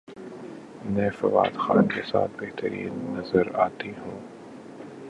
میں 0.85 1.09
فواد 1.09 1.57
خان 1.57 1.87
کے 1.87 2.01
ساتھ 2.01 2.31
بہترین 2.39 2.93
نظر 3.17 3.55
اتی 3.55 3.91
ہوں 3.97 4.19